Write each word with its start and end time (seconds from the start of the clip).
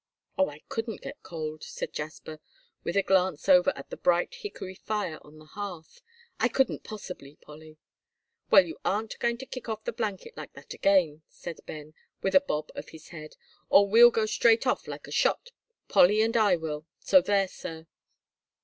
"Oh, 0.35 0.49
I 0.49 0.63
couldn't 0.67 1.03
get 1.03 1.21
cold," 1.21 1.63
said 1.63 1.93
Jasper, 1.93 2.39
with 2.83 2.97
a 2.97 3.03
glance 3.03 3.47
over 3.47 3.71
at 3.75 3.91
the 3.91 3.97
bright 3.97 4.33
hickory 4.33 4.73
fire 4.73 5.19
on 5.21 5.37
the 5.37 5.45
hearth, 5.45 6.01
"I 6.39 6.47
couldn't 6.47 6.83
possibly, 6.83 7.35
Polly." 7.35 7.77
"Well, 8.49 8.65
you 8.65 8.79
aren't 8.83 9.19
going 9.19 9.37
to 9.37 9.45
kick 9.45 9.69
off 9.69 9.83
the 9.83 9.93
blanket 9.93 10.35
like 10.35 10.53
that 10.53 10.73
again," 10.73 11.21
said 11.29 11.59
Ben, 11.67 11.93
with 12.23 12.33
a 12.33 12.41
bob 12.41 12.71
of 12.73 12.89
his 12.89 13.09
head, 13.09 13.35
"or 13.69 13.87
we'll 13.87 14.09
go 14.09 14.25
straight 14.25 14.65
off 14.65 14.87
like 14.87 15.05
a 15.05 15.11
shot, 15.11 15.51
Polly 15.87 16.23
and 16.23 16.35
I 16.35 16.55
will, 16.55 16.87
so 16.99 17.21
there, 17.21 17.47
sir!" 17.47 17.85